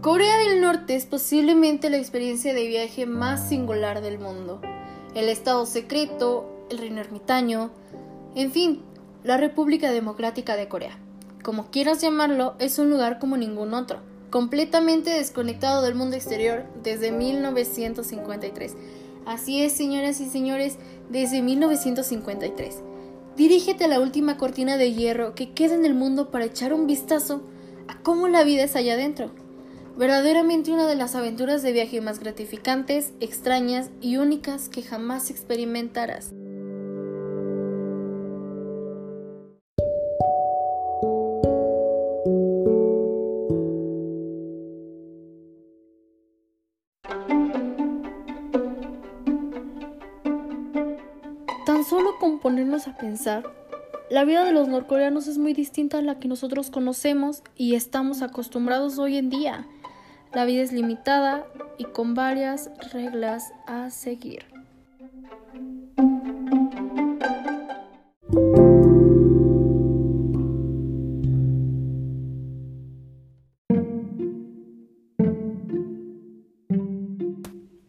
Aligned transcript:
Corea 0.00 0.38
del 0.38 0.60
Norte 0.62 0.94
es 0.94 1.04
posiblemente 1.04 1.90
la 1.90 1.98
experiencia 1.98 2.54
de 2.54 2.66
viaje 2.66 3.04
más 3.04 3.48
singular 3.48 4.00
del 4.00 4.18
mundo. 4.18 4.60
El 5.14 5.28
Estado 5.28 5.66
secreto, 5.66 6.48
el 6.70 6.78
reino 6.78 7.00
ermitaño, 7.00 7.70
en 8.34 8.50
fin, 8.50 8.82
la 9.24 9.36
República 9.36 9.90
Democrática 9.90 10.56
de 10.56 10.68
Corea. 10.68 10.98
Como 11.42 11.70
quieras 11.70 12.00
llamarlo, 12.00 12.54
es 12.58 12.78
un 12.78 12.88
lugar 12.88 13.18
como 13.18 13.36
ningún 13.36 13.74
otro, 13.74 13.98
completamente 14.30 15.10
desconectado 15.10 15.82
del 15.82 15.94
mundo 15.94 16.16
exterior 16.16 16.64
desde 16.82 17.12
1953. 17.12 18.74
Así 19.26 19.62
es, 19.62 19.72
señoras 19.72 20.20
y 20.20 20.26
señores, 20.26 20.78
desde 21.10 21.42
1953. 21.42 22.93
Dirígete 23.36 23.84
a 23.84 23.88
la 23.88 23.98
última 23.98 24.36
cortina 24.36 24.76
de 24.76 24.92
hierro 24.92 25.34
que 25.34 25.52
queda 25.52 25.74
en 25.74 25.84
el 25.84 25.94
mundo 25.94 26.30
para 26.30 26.44
echar 26.44 26.72
un 26.72 26.86
vistazo 26.86 27.42
a 27.88 28.00
cómo 28.02 28.28
la 28.28 28.44
vida 28.44 28.62
es 28.62 28.76
allá 28.76 28.94
adentro. 28.94 29.32
Verdaderamente 29.96 30.70
una 30.70 30.86
de 30.86 30.94
las 30.94 31.16
aventuras 31.16 31.62
de 31.62 31.72
viaje 31.72 32.00
más 32.00 32.20
gratificantes, 32.20 33.12
extrañas 33.18 33.90
y 34.00 34.18
únicas 34.18 34.68
que 34.68 34.82
jamás 34.82 35.30
experimentarás. 35.30 36.32
Tan 51.74 51.82
solo 51.82 52.20
con 52.20 52.38
ponernos 52.38 52.86
a 52.86 52.96
pensar, 52.96 53.52
la 54.08 54.24
vida 54.24 54.44
de 54.44 54.52
los 54.52 54.68
norcoreanos 54.68 55.26
es 55.26 55.38
muy 55.38 55.54
distinta 55.54 55.98
a 55.98 56.02
la 56.02 56.20
que 56.20 56.28
nosotros 56.28 56.70
conocemos 56.70 57.42
y 57.56 57.74
estamos 57.74 58.22
acostumbrados 58.22 59.00
hoy 59.00 59.16
en 59.16 59.28
día. 59.28 59.66
La 60.32 60.44
vida 60.44 60.62
es 60.62 60.70
limitada 60.70 61.44
y 61.76 61.82
con 61.86 62.14
varias 62.14 62.70
reglas 62.92 63.52
a 63.66 63.90
seguir. 63.90 64.53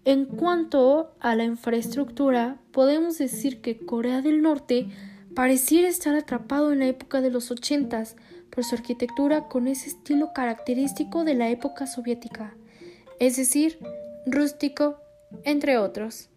En 0.05 0.25
cuanto 0.25 1.15
a 1.19 1.35
la 1.35 1.43
infraestructura, 1.43 2.59
podemos 2.71 3.17
decir 3.17 3.61
que 3.61 3.85
Corea 3.85 4.21
del 4.21 4.41
Norte 4.41 4.87
pareciera 5.35 5.87
estar 5.87 6.15
atrapado 6.15 6.71
en 6.71 6.79
la 6.79 6.87
época 6.87 7.21
de 7.21 7.31
los 7.31 7.51
ochentas, 7.51 8.15
por 8.55 8.63
su 8.63 8.75
arquitectura 8.75 9.47
con 9.49 9.67
ese 9.67 9.89
estilo 9.89 10.31
característico 10.33 11.25
de 11.25 11.35
la 11.35 11.49
época 11.49 11.87
soviética, 11.87 12.55
es 13.19 13.35
decir, 13.35 13.79
rústico, 14.25 14.97
entre 15.43 15.77
otros. 15.77 16.29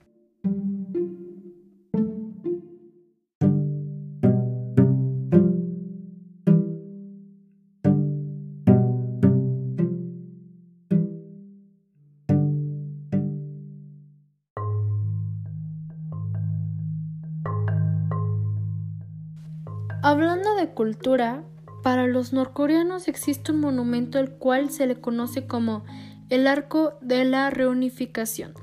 Hablando 20.01 20.55
de 20.55 20.69
cultura, 20.69 21.43
para 21.83 22.07
los 22.07 22.33
norcoreanos 22.33 23.09
existe 23.09 23.51
un 23.51 23.61
monumento 23.61 24.19
al 24.19 24.31
cual 24.31 24.71
se 24.71 24.87
le 24.87 25.01
conoce 25.01 25.49
como 25.49 25.85
el 26.29 26.47
Arco 26.47 26.95
de 27.01 27.25
la 27.25 27.51
Reunificación. 27.51 28.55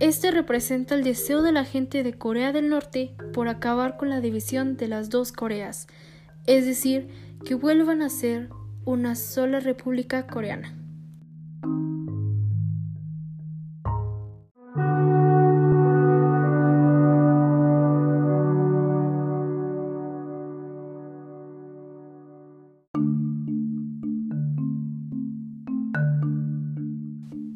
Este 0.00 0.32
representa 0.32 0.96
el 0.96 1.04
deseo 1.04 1.42
de 1.42 1.52
la 1.52 1.64
gente 1.64 2.02
de 2.02 2.14
Corea 2.14 2.50
del 2.50 2.68
Norte 2.68 3.14
por 3.32 3.46
acabar 3.46 3.96
con 3.96 4.10
la 4.10 4.20
división 4.20 4.76
de 4.76 4.88
las 4.88 5.08
dos 5.08 5.30
Coreas, 5.30 5.86
es 6.46 6.66
decir, 6.66 7.08
que 7.44 7.54
vuelvan 7.54 8.02
a 8.02 8.08
ser 8.08 8.48
una 8.84 9.14
sola 9.14 9.60
república 9.60 10.26
coreana. 10.26 10.81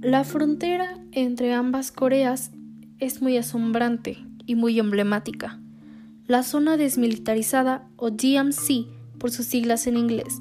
La 0.07 0.23
frontera 0.23 1.01
entre 1.11 1.53
ambas 1.53 1.91
Coreas 1.91 2.53
es 3.01 3.23
muy 3.23 3.37
asombrante 3.39 4.19
y 4.47 4.55
muy 4.55 4.79
emblemática. 4.79 5.59
La 6.29 6.45
zona 6.45 6.77
desmilitarizada 6.77 7.89
o 7.97 8.11
DMC 8.13 8.87
por 9.19 9.33
sus 9.33 9.47
siglas 9.47 9.89
en 9.89 9.97
inglés, 9.97 10.39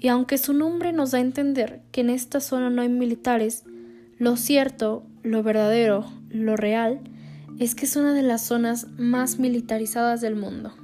y 0.00 0.08
aunque 0.08 0.38
su 0.38 0.54
nombre 0.54 0.92
nos 0.92 1.12
da 1.12 1.18
a 1.18 1.20
entender 1.20 1.82
que 1.92 2.00
en 2.00 2.10
esta 2.10 2.40
zona 2.40 2.68
no 2.68 2.82
hay 2.82 2.88
militares, 2.88 3.62
lo 4.18 4.36
cierto, 4.36 5.06
lo 5.22 5.44
verdadero, 5.44 6.10
lo 6.28 6.56
real, 6.56 6.98
es 7.60 7.76
que 7.76 7.84
es 7.84 7.94
una 7.94 8.12
de 8.12 8.24
las 8.24 8.44
zonas 8.44 8.88
más 8.98 9.38
militarizadas 9.38 10.20
del 10.20 10.34
mundo. 10.34 10.74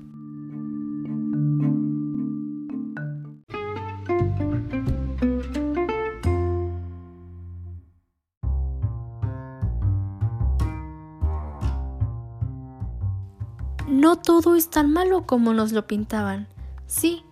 No 13.93 14.17
todo 14.17 14.57
es 14.57 14.71
tan 14.71 14.91
malo 14.91 15.27
como 15.27 15.53
nos 15.53 15.73
lo 15.73 15.87
pintaban. 15.87 16.49
Sí, 16.87 17.25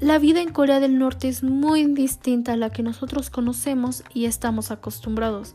la 0.00 0.18
vida 0.18 0.40
en 0.40 0.50
Corea 0.50 0.80
del 0.80 0.98
Norte 0.98 1.28
es 1.28 1.42
muy 1.42 1.84
distinta 1.84 2.54
a 2.54 2.56
la 2.56 2.70
que 2.70 2.82
nosotros 2.82 3.28
conocemos 3.28 4.02
y 4.14 4.24
estamos 4.24 4.70
acostumbrados. 4.70 5.54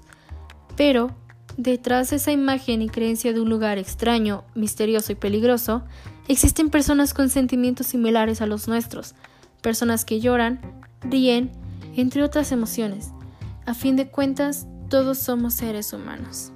Pero, 0.78 1.10
detrás 1.58 2.12
de 2.12 2.18
esa 2.18 2.32
imagen 2.32 2.84
y 2.84 2.90
creencia 2.90 3.34
de 3.34 3.42
un 3.42 3.50
lugar 3.50 3.80
extraño, 3.80 4.44
misterioso 4.54 5.12
y 5.12 5.16
peligroso, 5.16 5.82
existen 6.28 6.70
personas 6.70 7.16
con 7.16 7.30
sentimientos 7.30 7.88
similares 7.88 8.42
a 8.42 8.46
los 8.46 8.68
nuestros, 8.68 9.16
personas 9.64 10.06
que 10.06 10.20
lloran, 10.20 10.62
ríen, 11.02 11.52
entre 11.96 12.22
otras 12.22 12.52
emociones. 12.52 13.10
A 13.66 13.74
fin 13.74 13.96
de 13.96 14.10
cuentas, 14.10 14.68
todos 14.90 15.18
somos 15.18 15.56
seres 15.56 15.92
humanos. 15.92 16.52